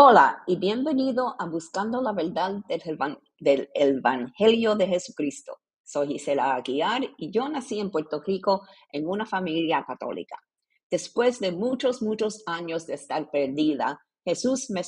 Hola 0.00 0.44
y 0.46 0.54
bienvenido 0.54 1.34
a 1.40 1.46
Buscando 1.46 2.00
la 2.00 2.12
Verdad 2.12 2.52
del, 2.68 2.80
Evan- 2.82 3.18
del 3.40 3.68
Evangelio 3.74 4.76
de 4.76 4.86
Jesucristo. 4.86 5.58
Soy 5.82 6.06
Gisela 6.06 6.54
Aguiar 6.54 7.02
y 7.16 7.32
yo 7.32 7.48
nací 7.48 7.80
en 7.80 7.90
Puerto 7.90 8.22
Rico 8.24 8.62
en 8.92 9.08
una 9.08 9.26
familia 9.26 9.84
católica. 9.84 10.36
Después 10.88 11.40
de 11.40 11.50
muchos, 11.50 12.00
muchos 12.00 12.44
años 12.46 12.86
de 12.86 12.94
estar 12.94 13.28
perdida, 13.28 14.00
Jesús 14.24 14.70
me, 14.70 14.82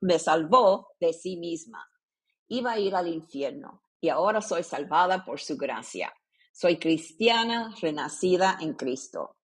me 0.00 0.18
salvó 0.20 0.90
de 1.00 1.12
sí 1.12 1.36
misma. 1.38 1.84
Iba 2.46 2.72
a 2.72 2.78
ir 2.78 2.94
al 2.94 3.08
infierno 3.08 3.82
y 4.00 4.10
ahora 4.10 4.40
soy 4.40 4.62
salvada 4.62 5.24
por 5.24 5.40
su 5.40 5.56
gracia. 5.56 6.12
Soy 6.52 6.78
cristiana 6.78 7.74
renacida 7.82 8.58
en 8.60 8.74
Cristo. 8.74 9.35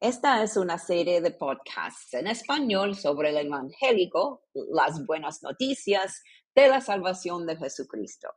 Esta 0.00 0.42
es 0.42 0.58
una 0.58 0.76
serie 0.76 1.22
de 1.22 1.30
podcasts 1.30 2.12
en 2.12 2.26
español 2.26 2.94
sobre 2.96 3.30
el 3.30 3.46
evangélico, 3.46 4.42
las 4.52 5.06
buenas 5.06 5.42
noticias 5.42 6.22
de 6.54 6.68
la 6.68 6.82
salvación 6.82 7.46
de 7.46 7.56
Jesucristo. 7.56 8.28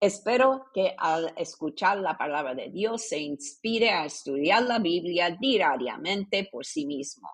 Espero 0.00 0.64
que 0.72 0.94
al 0.96 1.34
escuchar 1.36 1.98
la 1.98 2.16
palabra 2.16 2.54
de 2.54 2.70
Dios 2.70 3.06
se 3.06 3.18
inspire 3.18 3.90
a 3.90 4.06
estudiar 4.06 4.62
la 4.62 4.78
Biblia 4.78 5.36
diariamente 5.38 6.48
por 6.50 6.64
sí 6.64 6.86
mismo. 6.86 7.28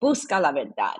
Busca 0.00 0.38
la 0.38 0.52
verdad. 0.52 0.94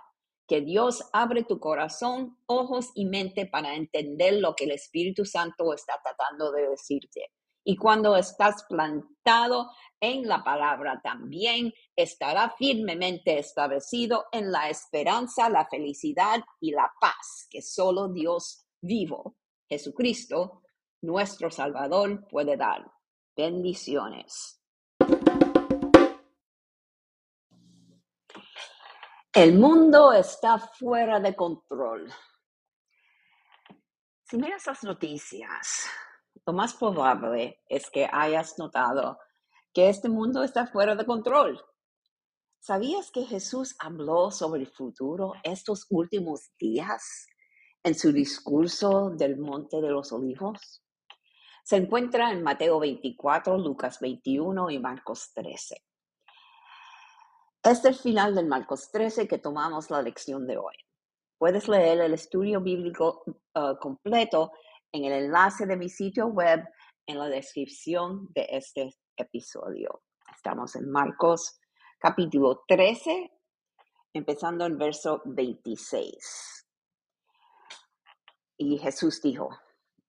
Que 0.49 0.63
Dios 0.63 1.05
abre 1.13 1.45
tu 1.45 1.61
corazón, 1.61 2.39
ojos 2.47 2.91
y 2.97 3.07
mente 3.07 3.47
para 3.47 3.77
entender 3.77 4.35
lo 4.35 4.57
que 4.57 4.65
el 4.65 4.73
Espíritu 4.73 5.25
Santo 5.25 5.73
está 5.73 5.95
tratando 6.03 6.51
de 6.51 6.71
decirte. 6.71 7.31
Y 7.69 7.77
cuando 7.77 8.15
estás 8.15 8.65
plantado 8.69 9.73
en 9.99 10.29
la 10.29 10.45
palabra 10.45 11.01
también 11.03 11.75
estará 11.97 12.55
firmemente 12.57 13.41
establecido 13.41 14.27
en 14.31 14.53
la 14.53 14.71
esperanza, 14.71 15.51
la 15.51 15.67
felicidad 15.67 16.45
y 16.61 16.71
la 16.71 16.89
paz 17.01 17.49
que 17.51 17.61
solo 17.61 18.07
Dios 18.07 18.69
vivo, 18.81 19.35
Jesucristo, 19.69 20.63
nuestro 21.03 21.51
Salvador, 21.51 22.29
puede 22.29 22.57
dar. 22.57 22.89
Bendiciones. 23.37 24.63
El 29.33 29.59
mundo 29.59 30.13
está 30.13 30.59
fuera 30.59 31.19
de 31.19 31.35
control. 31.35 32.13
Si 34.23 34.37
miras 34.37 34.65
las 34.67 34.85
noticias, 34.85 35.91
lo 36.47 36.53
más 36.53 36.75
probable 36.75 37.61
es 37.69 37.91
que 37.91 38.09
hayas 38.11 38.57
notado 38.59 39.19
que 39.75 39.89
este 39.89 40.09
mundo 40.09 40.45
está 40.45 40.67
fuera 40.67 40.95
de 40.95 41.05
control. 41.05 41.61
¿Sabías 42.61 43.11
que 43.11 43.25
Jesús 43.25 43.75
habló 43.81 44.31
sobre 44.31 44.63
el 44.63 44.69
futuro 44.69 45.33
estos 45.43 45.87
últimos 45.91 46.53
días 46.59 47.27
en 47.83 47.95
su 47.95 48.13
discurso 48.13 49.11
del 49.11 49.37
Monte 49.39 49.81
de 49.81 49.91
los 49.91 50.13
Olivos? 50.13 50.85
Se 51.65 51.77
encuentra 51.77 52.31
en 52.31 52.45
Mateo 52.45 52.79
24, 52.79 53.59
Lucas 53.59 53.99
21 53.99 54.71
y 54.71 54.79
Marcos 54.79 55.33
13. 55.35 55.83
Es 57.65 57.85
el 57.85 57.97
final 57.97 58.37
del 58.37 58.47
Marcos 58.47 58.89
13 58.93 59.27
que 59.27 59.39
tomamos 59.39 59.91
la 59.91 60.01
lección 60.01 60.47
de 60.47 60.57
hoy. 60.57 60.75
Puedes 61.39 61.67
leer 61.69 62.01
el 62.01 62.15
estudio 62.15 62.61
bíblico 62.61 63.25
uh, 63.27 63.77
completo 63.81 64.53
en 64.93 65.05
el 65.05 65.13
enlace 65.13 65.67
de 65.67 65.77
mi 65.77 65.89
sitio 65.89 66.27
web 66.27 66.65
en 67.07 67.19
la 67.19 67.29
descripción 67.29 68.29
de 68.35 68.47
este 68.51 68.97
episodio. 69.17 70.03
Estamos 70.35 70.75
en 70.77 70.91
Marcos 70.91 71.59
capítulo 71.99 72.65
13, 72.69 73.31
empezando 74.13 74.67
en 74.67 74.79
verso 74.79 75.23
26. 75.25 76.67
Y 78.59 78.79
Jesús 78.79 79.21
dijo, 79.23 79.51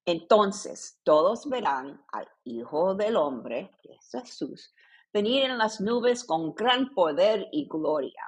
entonces 0.05 0.99
todos 1.03 1.49
verán 1.49 2.01
al 2.13 2.29
Hijo 2.45 2.95
del 2.95 3.17
Hombre, 3.17 3.71
que 3.81 3.93
es 3.93 4.09
Jesús, 4.11 4.73
venir 5.13 5.43
en 5.43 5.57
las 5.57 5.81
nubes 5.81 6.23
con 6.23 6.53
gran 6.55 6.93
poder 6.93 7.47
y 7.51 7.67
gloria. 7.67 8.23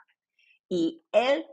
Y 0.67 1.05
él 1.11 1.45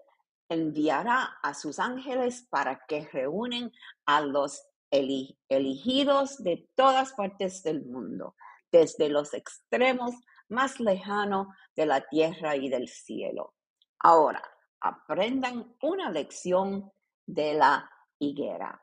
enviará 0.49 1.39
a 1.43 1.55
sus 1.55 1.79
ángeles 1.79 2.47
para 2.51 2.85
que 2.87 3.09
reúnen 3.13 3.73
a 4.05 4.21
los 4.21 4.63
elegidos 4.91 6.43
de 6.43 6.69
todas 6.75 7.13
partes 7.13 7.63
del 7.63 7.85
mundo, 7.85 8.35
desde 8.71 9.09
los 9.09 9.35
extremos 9.35 10.15
más 10.49 10.81
lejanos 10.81 11.49
de 11.75 11.87
la 11.87 12.03
tierra 12.03 12.57
y 12.57 12.69
del 12.69 12.89
cielo. 12.89 13.55
Ahora, 13.99 14.43
aprendan 14.81 15.77
una 15.83 16.11
lección 16.11 16.93
de 17.27 17.55
la 17.55 17.91
higuera. 18.19 18.83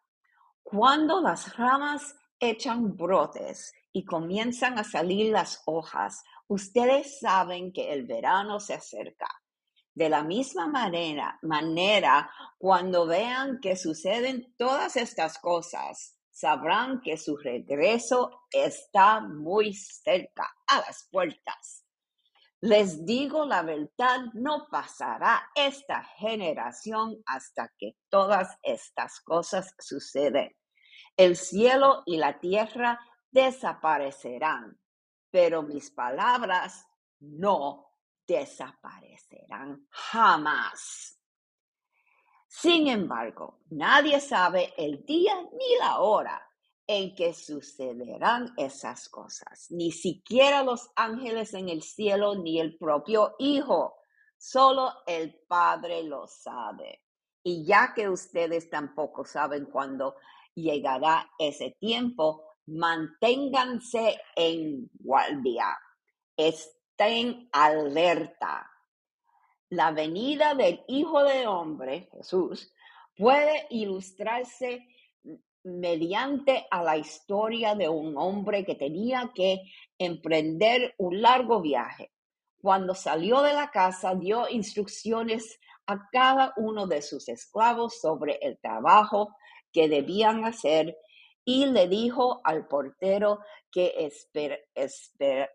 Cuando 0.62 1.22
las 1.22 1.56
ramas 1.56 2.16
echan 2.40 2.96
brotes 2.96 3.74
y 3.91 4.03
comienzan 4.03 4.78
a 4.80 4.84
salir 4.84 5.31
las 5.31 5.62
hojas, 5.66 6.24
ustedes 6.47 7.20
saben 7.20 7.72
que 7.72 7.94
el 7.94 8.06
verano 8.06 8.59
se 8.59 8.74
acerca. 8.74 9.28
De 9.96 10.09
la 10.09 10.24
misma 10.24 10.68
manera, 10.68 11.38
manera, 11.44 12.31
cuando 12.58 13.06
vean 13.06 13.59
que 13.62 13.76
suceden 13.76 14.56
todas 14.58 14.96
estas 14.98 15.38
cosas, 15.38 16.18
sabrán 16.31 17.00
que 17.02 17.16
su 17.16 17.38
regreso 17.38 18.46
está 18.52 19.22
muy 19.22 19.74
cerca, 19.76 20.52
a 20.68 20.78
las 20.78 21.08
puertas. 21.12 21.86
Les 22.59 23.06
digo 23.06 23.46
la 23.46 23.62
verdad, 23.62 24.22
no 24.34 24.68
pasará 24.72 25.50
esta 25.53 26.03
generación 26.18 27.22
hasta 27.28 27.70
que 27.78 27.98
todas 28.09 28.58
estas 28.64 29.20
cosas 29.20 29.76
suceden. 29.78 30.56
El 31.16 31.36
cielo 31.36 32.02
y 32.08 32.18
la 32.18 32.40
tierra 32.40 33.00
desaparecerán, 33.30 34.80
pero 35.30 35.62
mis 35.62 35.92
palabras 35.92 36.88
no 37.20 37.93
desaparecerán 38.28 39.88
jamás. 39.89 41.19
Sin 42.47 42.88
embargo, 42.88 43.61
nadie 43.72 44.19
sabe 44.19 44.73
el 44.78 45.03
día 45.06 45.34
ni 45.57 45.75
la 45.79 46.00
hora 46.00 46.41
en 46.85 47.16
que 47.16 47.34
sucederán 47.34 48.53
esas 48.57 49.09
cosas, 49.09 49.67
ni 49.72 49.91
siquiera 49.91 50.63
los 50.63 50.91
ángeles 50.95 51.53
en 51.53 51.69
el 51.69 51.81
cielo, 51.81 52.35
ni 52.35 52.59
el 52.59 52.78
propio 52.78 53.35
Hijo, 53.39 53.95
solo 54.38 54.91
el 55.07 55.34
Padre 55.47 56.03
lo 56.03 56.28
sabe. 56.28 57.01
Y 57.41 57.66
ya 57.66 57.94
que 57.95 58.09
ustedes 58.09 58.69
tampoco 58.69 59.25
saben 59.25 59.66
cuándo 59.66 60.16
llegará 60.53 61.29
ese 61.40 61.75
tiempo, 61.79 62.44
manténganse 62.67 64.19
en 64.35 64.90
guardia. 64.94 65.78
Estén 67.03 67.50
alerta. 67.52 68.66
La 69.72 69.91
venida 69.91 70.53
del 70.53 70.86
Hijo 70.88 71.22
del 71.24 71.47
Hombre, 71.47 72.08
Jesús, 72.14 72.74
puede 73.18 73.68
ilustrarse 73.72 74.88
mediante 75.64 76.66
a 76.72 76.81
la 76.81 76.96
historia 76.96 77.75
de 77.75 77.90
un 77.90 78.18
hombre 78.18 78.64
que 78.64 78.75
tenía 78.75 79.34
que 79.36 79.64
emprender 79.97 80.96
un 80.97 81.22
largo 81.22 81.62
viaje. 81.62 82.14
Cuando 82.62 82.96
salió 82.96 83.41
de 83.41 83.53
la 83.53 83.70
casa, 83.70 84.16
dio 84.16 84.47
instrucciones 84.47 85.59
a 85.85 86.08
cada 86.09 86.53
uno 86.56 86.88
de 86.88 87.02
sus 87.02 87.28
esclavos 87.28 88.00
sobre 88.00 88.35
el 88.41 88.58
trabajo 88.59 89.35
que 89.74 89.90
debían 89.90 90.46
hacer 90.46 90.97
y 91.44 91.66
le 91.66 91.90
dijo 91.90 92.40
al 92.46 92.66
portero 92.70 93.41
que 93.70 93.94
esper, 93.97 94.70
esper, 94.74 95.50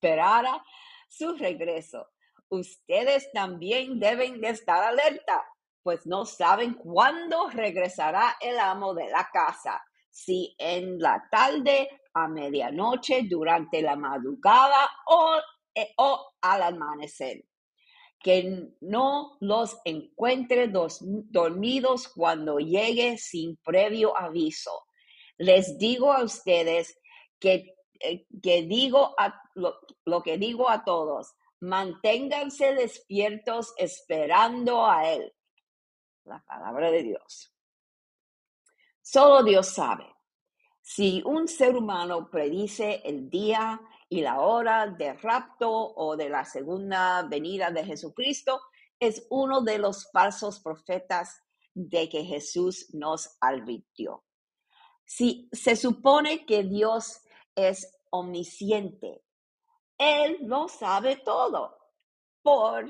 esperara 0.00 0.64
su 1.08 1.36
regreso. 1.36 2.08
Ustedes 2.48 3.30
también 3.32 4.00
deben 4.00 4.40
de 4.40 4.48
estar 4.48 4.82
alerta, 4.82 5.44
pues 5.82 6.06
no 6.06 6.24
saben 6.24 6.74
cuándo 6.74 7.48
regresará 7.50 8.36
el 8.40 8.58
amo 8.58 8.94
de 8.94 9.08
la 9.10 9.28
casa, 9.32 9.82
si 10.10 10.54
en 10.58 10.98
la 10.98 11.22
tarde, 11.30 11.88
a 12.14 12.28
medianoche, 12.28 13.22
durante 13.28 13.82
la 13.82 13.94
madrugada 13.94 14.88
o, 15.06 15.36
eh, 15.74 15.92
o 15.98 16.32
al 16.40 16.62
amanecer 16.62 17.44
que 18.22 18.68
no 18.82 19.38
los 19.40 19.78
encuentre 19.84 20.68
dos, 20.68 20.98
dormidos 21.00 22.08
cuando 22.08 22.58
llegue 22.58 23.16
sin 23.16 23.56
previo 23.56 24.14
aviso. 24.14 24.72
Les 25.38 25.78
digo 25.78 26.12
a 26.12 26.22
ustedes 26.22 26.98
que, 27.38 27.74
eh, 28.00 28.26
que 28.42 28.62
digo 28.64 29.14
a, 29.18 29.40
lo, 29.60 30.22
que 30.22 30.38
digo 30.38 30.68
a 30.68 30.84
todos, 30.84 31.34
manténganse 31.60 32.74
despiertos 32.74 33.74
esperando 33.76 34.86
a 34.86 35.12
Él. 35.12 35.32
La 36.24 36.42
palabra 36.44 36.90
de 36.90 37.02
Dios. 37.02 37.54
Solo 39.00 39.42
Dios 39.42 39.68
sabe. 39.68 40.06
Si 40.80 41.22
un 41.24 41.46
ser 41.46 41.76
humano 41.76 42.30
predice 42.30 43.02
el 43.04 43.30
día 43.30 43.80
y 44.08 44.22
la 44.22 44.40
hora 44.40 44.86
de 44.86 45.12
rapto 45.14 45.70
o 45.70 46.16
de 46.16 46.28
la 46.28 46.44
segunda 46.44 47.22
venida 47.22 47.70
de 47.70 47.84
Jesucristo, 47.84 48.60
es 48.98 49.26
uno 49.30 49.60
de 49.62 49.78
los 49.78 50.10
falsos 50.10 50.60
profetas 50.60 51.40
de 51.74 52.08
que 52.08 52.24
Jesús 52.24 52.92
nos 52.92 53.36
advirtió. 53.40 54.24
Si 55.04 55.48
se 55.52 55.74
supone 55.74 56.44
que 56.44 56.62
Dios 56.64 57.20
es 57.54 57.98
omnisciente, 58.10 59.22
Él 60.00 60.38
lo 60.40 60.66
sabe 60.66 61.16
todo. 61.16 61.76
¿Por 62.40 62.86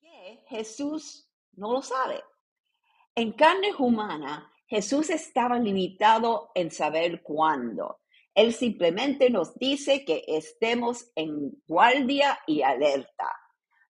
qué 0.00 0.44
Jesús 0.46 1.28
no 1.54 1.72
lo 1.72 1.82
sabe? 1.82 2.22
En 3.16 3.32
carne 3.32 3.74
humana, 3.76 4.52
Jesús 4.68 5.10
estaba 5.10 5.58
limitado 5.58 6.52
en 6.54 6.70
saber 6.70 7.24
cuándo. 7.24 8.02
Él 8.32 8.54
simplemente 8.54 9.30
nos 9.30 9.56
dice 9.56 10.04
que 10.04 10.22
estemos 10.28 11.10
en 11.16 11.60
guardia 11.66 12.38
y 12.46 12.62
alerta. 12.62 13.32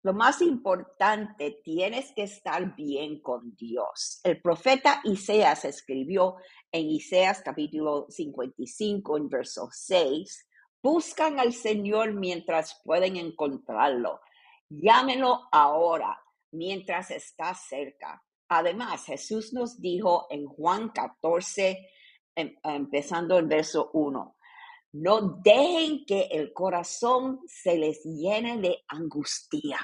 Lo 0.04 0.14
más 0.14 0.40
importante, 0.40 1.60
tienes 1.64 2.12
que 2.14 2.22
estar 2.22 2.76
bien 2.76 3.20
con 3.20 3.56
Dios. 3.56 4.20
El 4.22 4.40
profeta 4.40 5.00
Isaías 5.02 5.64
escribió 5.64 6.36
en 6.70 6.90
Isaías 6.90 7.42
capítulo 7.44 8.06
55, 8.08 9.16
en 9.16 9.28
verso 9.28 9.68
6, 9.72 10.48
buscan 10.82 11.38
al 11.38 11.52
Señor 11.52 12.14
mientras 12.14 12.80
pueden 12.84 13.16
encontrarlo. 13.16 14.20
Llámenlo 14.68 15.48
ahora, 15.52 16.18
mientras 16.50 17.10
está 17.10 17.54
cerca. 17.54 18.22
Además, 18.48 19.06
Jesús 19.06 19.52
nos 19.52 19.80
dijo 19.80 20.26
en 20.30 20.46
Juan 20.46 20.90
14, 20.90 21.88
em, 22.34 22.54
empezando 22.62 23.38
el 23.38 23.46
verso 23.46 23.90
1, 23.94 24.36
no 24.92 25.20
dejen 25.42 26.04
que 26.04 26.22
el 26.30 26.52
corazón 26.52 27.40
se 27.46 27.78
les 27.78 28.04
llene 28.04 28.58
de 28.58 28.84
angustia. 28.88 29.80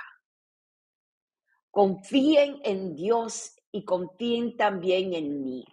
Confíen 1.71 2.61
en 2.65 2.95
Dios 2.95 3.55
y 3.73 3.85
confíen 3.85 4.57
también 4.57 5.15
en 5.15 5.43
mí. 5.43 5.65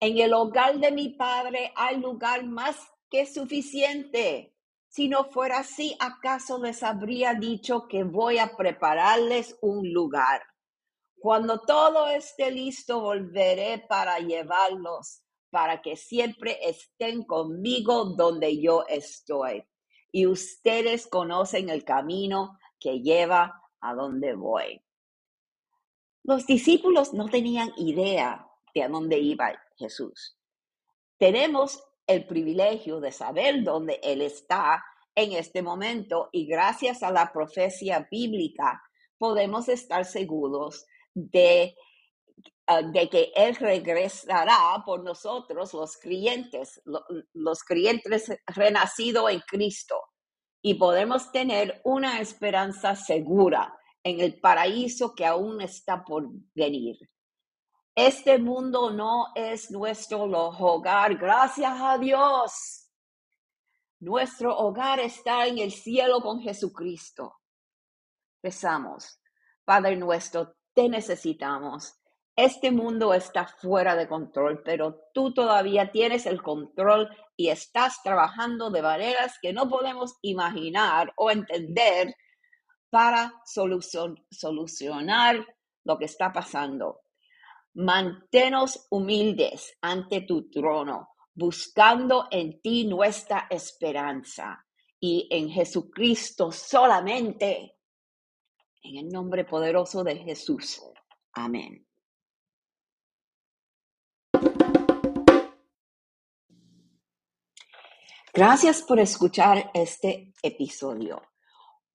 En 0.00 0.18
el 0.18 0.32
hogar 0.34 0.78
de 0.78 0.92
mi 0.92 1.10
Padre 1.10 1.72
hay 1.74 1.98
lugar 1.98 2.44
más 2.44 2.76
que 3.10 3.26
suficiente. 3.26 4.54
Si 4.88 5.08
no 5.08 5.24
fuera 5.24 5.58
así, 5.58 5.96
¿acaso 6.00 6.62
les 6.62 6.82
habría 6.82 7.34
dicho 7.34 7.86
que 7.88 8.04
voy 8.04 8.38
a 8.38 8.56
prepararles 8.56 9.56
un 9.60 9.92
lugar? 9.92 10.42
Cuando 11.18 11.60
todo 11.60 12.06
esté 12.08 12.50
listo, 12.50 13.00
volveré 13.00 13.84
para 13.88 14.18
llevarlos 14.18 15.22
para 15.50 15.82
que 15.82 15.96
siempre 15.96 16.58
estén 16.62 17.24
conmigo 17.24 18.04
donde 18.16 18.60
yo 18.60 18.84
estoy. 18.86 19.64
Y 20.12 20.26
ustedes 20.26 21.06
conocen 21.06 21.68
el 21.68 21.84
camino 21.84 22.58
que 22.78 23.00
lleva 23.00 23.62
a 23.80 23.94
donde 23.94 24.34
voy. 24.34 24.80
Los 26.22 26.46
discípulos 26.46 27.14
no 27.14 27.28
tenían 27.28 27.72
idea 27.76 28.46
de 28.74 28.82
a 28.82 28.88
dónde 28.88 29.18
iba 29.18 29.58
Jesús. 29.76 30.36
Tenemos 31.18 31.82
el 32.08 32.26
privilegio 32.26 32.98
de 32.98 33.12
saber 33.12 33.62
dónde 33.62 34.00
Él 34.02 34.22
está 34.22 34.84
en 35.14 35.32
este 35.32 35.62
momento 35.62 36.28
y 36.32 36.46
gracias 36.46 37.04
a 37.04 37.12
la 37.12 37.32
profecía 37.32 38.08
bíblica 38.10 38.82
podemos 39.18 39.68
estar 39.68 40.04
seguros 40.04 40.86
de 41.14 41.76
Ah, 42.70 42.82
de 42.82 43.08
que 43.08 43.32
Él 43.34 43.56
regresará 43.56 44.82
por 44.84 45.02
nosotros, 45.02 45.72
los 45.72 45.96
creyentes, 45.96 46.82
los 47.32 47.64
creyentes 47.64 48.30
renacidos 48.46 49.30
en 49.30 49.40
Cristo, 49.40 49.98
y 50.60 50.74
podemos 50.74 51.32
tener 51.32 51.80
una 51.84 52.20
esperanza 52.20 52.94
segura 52.94 53.74
en 54.04 54.20
el 54.20 54.38
paraíso 54.38 55.14
que 55.14 55.24
aún 55.24 55.62
está 55.62 56.04
por 56.04 56.28
venir. 56.54 56.98
Este 58.00 58.38
mundo 58.38 58.90
no 58.90 59.32
es 59.34 59.72
nuestro 59.72 60.22
hogar, 60.22 61.16
gracias 61.16 61.80
a 61.80 61.98
Dios. 61.98 62.88
Nuestro 63.98 64.56
hogar 64.56 65.00
está 65.00 65.48
en 65.48 65.58
el 65.58 65.72
cielo 65.72 66.20
con 66.20 66.40
Jesucristo. 66.40 67.40
Rezamos, 68.40 69.20
Padre 69.64 69.96
nuestro, 69.96 70.54
te 70.72 70.88
necesitamos 70.88 71.98
este 72.38 72.70
mundo 72.70 73.14
está 73.14 73.48
fuera 73.48 73.96
de 73.96 74.06
control, 74.06 74.62
pero 74.62 75.00
tú 75.12 75.34
todavía 75.34 75.90
tienes 75.90 76.24
el 76.24 76.40
control 76.40 77.10
y 77.36 77.48
estás 77.48 78.00
trabajando 78.04 78.70
de 78.70 78.80
maneras 78.80 79.40
que 79.42 79.52
no 79.52 79.68
podemos 79.68 80.14
imaginar 80.22 81.12
o 81.16 81.32
entender 81.32 82.14
para 82.90 83.34
solucionar 83.44 85.44
lo 85.82 85.98
que 85.98 86.04
está 86.04 86.32
pasando. 86.32 87.00
Manténos 87.78 88.88
humildes 88.90 89.78
ante 89.82 90.22
tu 90.22 90.50
trono, 90.50 91.10
buscando 91.32 92.26
en 92.28 92.60
ti 92.60 92.84
nuestra 92.84 93.46
esperanza 93.48 94.66
y 94.98 95.28
en 95.30 95.48
Jesucristo 95.48 96.50
solamente. 96.50 97.76
En 98.82 98.96
el 98.96 99.08
nombre 99.08 99.44
poderoso 99.44 100.02
de 100.02 100.16
Jesús. 100.16 100.82
Amén. 101.34 101.86
Gracias 108.34 108.82
por 108.82 108.98
escuchar 108.98 109.70
este 109.72 110.32
episodio. 110.42 111.22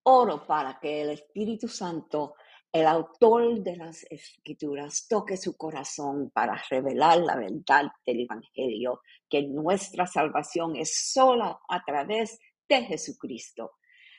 Oro 0.04 0.46
para 0.46 0.78
que 0.80 1.02
el 1.02 1.10
Espíritu 1.10 1.68
Santo, 1.68 2.36
el 2.74 2.88
autor 2.88 3.62
de 3.62 3.76
las 3.76 4.04
escrituras, 4.10 5.06
toque 5.08 5.36
su 5.36 5.56
corazón 5.56 6.32
para 6.34 6.60
revelar 6.68 7.18
la 7.18 7.36
verdad 7.36 7.84
del 8.04 8.22
Evangelio, 8.22 9.00
que 9.30 9.46
nuestra 9.46 10.08
salvación 10.08 10.74
es 10.74 11.12
sola 11.12 11.60
a 11.68 11.84
través 11.84 12.36
de 12.68 12.82
Jesucristo. 12.82 13.74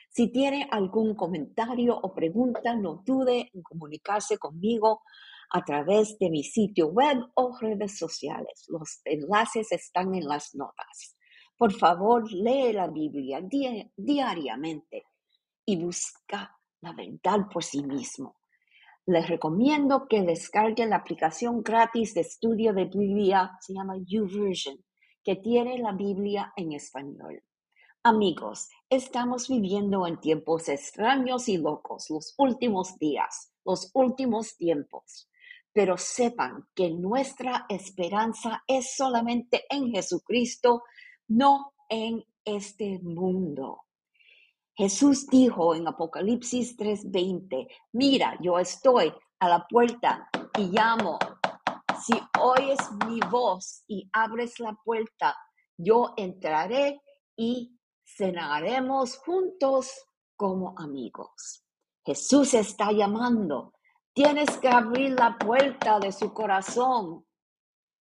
Si 0.08 0.32
tiene 0.32 0.66
algún 0.70 1.14
comentario 1.14 1.98
o 2.00 2.14
pregunta, 2.14 2.74
no 2.74 3.02
dude 3.04 3.50
en 3.52 3.60
comunicarse 3.60 4.38
conmigo 4.38 5.02
a 5.50 5.62
través 5.62 6.18
de 6.18 6.30
mi 6.30 6.42
sitio 6.42 6.86
web 6.86 7.18
o 7.34 7.58
redes 7.60 7.98
sociales. 7.98 8.64
Los 8.68 9.02
enlaces 9.04 9.70
están 9.70 10.14
en 10.14 10.26
las 10.26 10.54
notas. 10.54 11.14
Por 11.58 11.74
favor, 11.74 12.32
lee 12.32 12.72
la 12.72 12.86
Biblia 12.88 13.42
diariamente 13.94 15.04
y 15.66 15.76
busca 15.76 16.58
la 16.80 16.94
verdad 16.94 17.40
por 17.52 17.62
sí 17.62 17.82
mismo. 17.82 18.34
Les 19.08 19.28
recomiendo 19.28 20.08
que 20.08 20.22
descarguen 20.22 20.90
la 20.90 20.96
aplicación 20.96 21.62
gratis 21.62 22.12
de 22.14 22.22
estudio 22.22 22.72
de 22.72 22.86
Biblia, 22.86 23.52
se 23.60 23.72
llama 23.72 23.94
YouVersion, 24.04 24.84
que 25.22 25.36
tiene 25.36 25.78
la 25.78 25.92
Biblia 25.92 26.52
en 26.56 26.72
español. 26.72 27.40
Amigos, 28.02 28.68
estamos 28.90 29.46
viviendo 29.46 30.08
en 30.08 30.18
tiempos 30.18 30.68
extraños 30.68 31.48
y 31.48 31.56
locos, 31.56 32.06
los 32.10 32.34
últimos 32.36 32.98
días, 32.98 33.52
los 33.64 33.92
últimos 33.94 34.56
tiempos. 34.56 35.30
Pero 35.72 35.96
sepan 35.96 36.66
que 36.74 36.90
nuestra 36.90 37.66
esperanza 37.68 38.64
es 38.66 38.96
solamente 38.96 39.66
en 39.70 39.92
Jesucristo 39.92 40.82
no 41.28 41.74
en 41.88 42.24
este 42.44 42.98
mundo. 43.02 43.85
Jesús 44.76 45.26
dijo 45.26 45.74
en 45.74 45.88
Apocalipsis 45.88 46.76
3:20, 46.76 47.68
mira, 47.92 48.36
yo 48.40 48.58
estoy 48.58 49.12
a 49.40 49.48
la 49.48 49.66
puerta 49.66 50.28
y 50.58 50.68
llamo. 50.68 51.18
Si 52.00 52.12
oyes 52.40 52.78
mi 53.06 53.20
voz 53.30 53.82
y 53.88 54.08
abres 54.12 54.60
la 54.60 54.74
puerta, 54.84 55.36
yo 55.76 56.12
entraré 56.16 57.00
y 57.36 57.78
cenaremos 58.04 59.16
juntos 59.18 59.90
como 60.36 60.74
amigos. 60.78 61.64
Jesús 62.04 62.54
está 62.54 62.92
llamando. 62.92 63.72
Tienes 64.12 64.58
que 64.58 64.68
abrir 64.68 65.12
la 65.12 65.36
puerta 65.38 65.98
de 65.98 66.12
su 66.12 66.32
corazón 66.32 67.26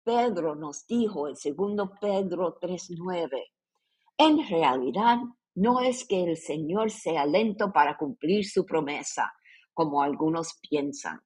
Pedro 0.09 0.55
nos 0.55 0.87
dijo 0.87 1.27
en 1.27 1.35
segundo 1.35 1.91
Pedro 2.01 2.57
3:9, 2.59 3.43
en 4.17 4.49
realidad 4.49 5.19
no 5.59 5.81
es 5.81 6.05
que 6.05 6.23
el 6.23 6.37
Señor 6.37 6.89
sea 6.89 7.25
lento 7.25 7.73
para 7.73 7.97
cumplir 7.97 8.45
su 8.45 8.65
promesa, 8.65 9.33
como 9.73 10.01
algunos 10.01 10.57
piensan. 10.61 11.19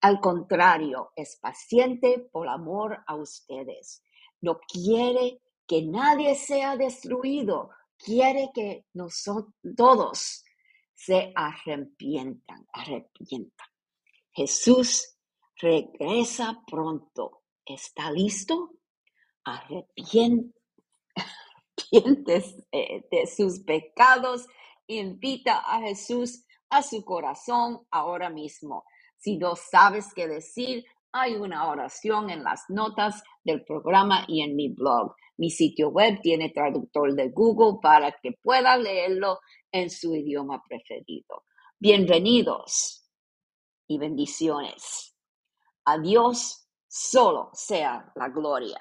Al 0.00 0.18
contrario, 0.18 1.12
es 1.14 1.38
paciente 1.40 2.28
por 2.32 2.48
amor 2.48 2.98
a 3.06 3.14
ustedes. 3.14 4.02
No 4.40 4.58
quiere 4.58 5.40
que 5.68 5.82
nadie 5.86 6.34
sea 6.34 6.76
destruido, 6.76 7.70
quiere 7.96 8.50
que 8.52 8.86
nosotros 8.94 9.54
todos 9.76 10.44
se 10.92 11.32
arrepientan, 11.36 12.66
arrepientan. 12.72 13.68
Jesús 14.32 15.16
regresa 15.60 16.60
pronto 16.66 17.44
está 17.64 18.10
listo, 18.10 18.72
de 21.92 23.26
sus 23.26 23.60
pecados, 23.60 24.46
invita 24.86 25.58
a 25.58 25.80
Jesús 25.80 26.44
a 26.70 26.82
su 26.82 27.04
corazón 27.04 27.86
ahora 27.90 28.30
mismo. 28.30 28.84
Si 29.16 29.38
no 29.38 29.56
sabes 29.56 30.12
qué 30.14 30.28
decir, 30.28 30.84
hay 31.12 31.34
una 31.36 31.68
oración 31.68 32.30
en 32.30 32.44
las 32.44 32.64
notas 32.68 33.22
del 33.42 33.64
programa 33.64 34.24
y 34.28 34.42
en 34.42 34.54
mi 34.54 34.68
blog. 34.68 35.14
Mi 35.38 35.50
sitio 35.50 35.88
web 35.90 36.20
tiene 36.22 36.50
traductor 36.50 37.14
de 37.14 37.30
Google 37.30 37.78
para 37.82 38.12
que 38.22 38.32
pueda 38.42 38.76
leerlo 38.76 39.40
en 39.72 39.90
su 39.90 40.14
idioma 40.14 40.62
preferido. 40.68 41.44
Bienvenidos 41.78 43.10
y 43.86 43.98
bendiciones. 43.98 45.14
A 45.84 45.98
Dios 45.98 46.68
solo 46.88 47.50
sea 47.52 48.12
la 48.16 48.28
gloria. 48.28 48.78